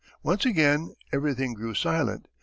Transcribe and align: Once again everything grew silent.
Once 0.23 0.47
again 0.47 0.95
everything 1.13 1.53
grew 1.53 1.75
silent. 1.75 2.27